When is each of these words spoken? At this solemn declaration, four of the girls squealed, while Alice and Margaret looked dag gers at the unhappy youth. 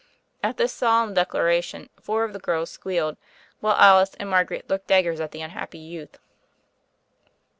At 0.41 0.57
this 0.57 0.73
solemn 0.73 1.13
declaration, 1.13 1.89
four 2.01 2.23
of 2.23 2.33
the 2.33 2.39
girls 2.39 2.71
squealed, 2.71 3.17
while 3.59 3.75
Alice 3.75 4.15
and 4.15 4.27
Margaret 4.31 4.67
looked 4.67 4.87
dag 4.87 5.05
gers 5.05 5.19
at 5.19 5.31
the 5.31 5.43
unhappy 5.43 5.77
youth. 5.77 6.17